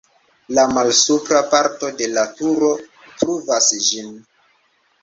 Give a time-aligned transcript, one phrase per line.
[0.59, 2.73] La malsupra parto de la turo
[3.13, 4.15] pruvas ĝin.